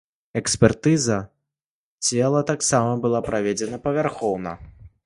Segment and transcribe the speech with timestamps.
[0.39, 1.17] Экспертыза
[2.07, 4.61] цела таксама была праведзена павярхоўна.